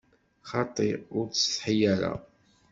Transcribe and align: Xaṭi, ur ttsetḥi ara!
Xaṭi, 0.49 0.89
ur 1.17 1.25
ttsetḥi 1.27 1.75
ara! 1.93 2.13